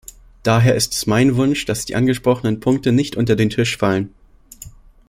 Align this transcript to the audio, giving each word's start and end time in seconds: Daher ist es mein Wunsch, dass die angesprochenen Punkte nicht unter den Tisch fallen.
Daher 0.41 0.73
ist 0.73 0.93
es 0.95 1.05
mein 1.05 1.35
Wunsch, 1.35 1.65
dass 1.65 1.85
die 1.85 1.93
angesprochenen 1.95 2.59
Punkte 2.59 2.91
nicht 2.91 3.15
unter 3.17 3.35
den 3.35 3.51
Tisch 3.51 3.77
fallen. 3.77 4.11